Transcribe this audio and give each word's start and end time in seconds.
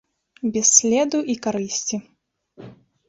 Без 0.55 0.71
следу 0.77 1.19
і 1.33 1.35
карысці. 1.45 2.01